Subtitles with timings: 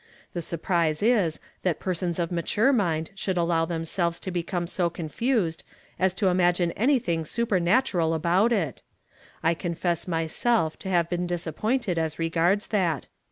[0.33, 5.61] The surprise is, that persons of mature mind should allow themselves to become so confused
[5.99, 8.81] as to im agine anything supernatural about it
[9.43, 13.09] I I confess myself to have been disappointed as regards that.